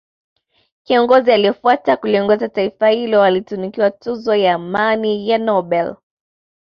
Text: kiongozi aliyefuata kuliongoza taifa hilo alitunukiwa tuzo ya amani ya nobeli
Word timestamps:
kiongozi 0.83 1.31
aliyefuata 1.31 1.97
kuliongoza 1.97 2.49
taifa 2.49 2.89
hilo 2.89 3.23
alitunukiwa 3.23 3.91
tuzo 3.91 4.35
ya 4.35 4.53
amani 4.53 5.29
ya 5.29 5.37
nobeli 5.37 5.95